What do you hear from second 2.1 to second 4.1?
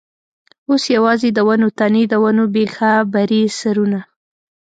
د ونو بېخه برې سرونه.